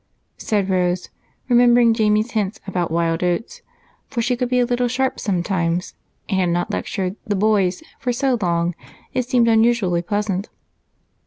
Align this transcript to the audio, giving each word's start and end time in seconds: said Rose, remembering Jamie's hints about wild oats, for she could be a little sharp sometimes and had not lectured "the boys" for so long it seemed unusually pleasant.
said 0.39 0.67
Rose, 0.67 1.09
remembering 1.47 1.93
Jamie's 1.93 2.31
hints 2.31 2.59
about 2.65 2.89
wild 2.89 3.21
oats, 3.23 3.61
for 4.07 4.19
she 4.19 4.35
could 4.35 4.49
be 4.49 4.59
a 4.59 4.65
little 4.65 4.87
sharp 4.87 5.19
sometimes 5.19 5.93
and 6.27 6.39
had 6.39 6.49
not 6.49 6.71
lectured 6.71 7.17
"the 7.23 7.35
boys" 7.35 7.83
for 7.99 8.11
so 8.11 8.35
long 8.41 8.73
it 9.13 9.29
seemed 9.29 9.47
unusually 9.47 10.01
pleasant. 10.01 10.49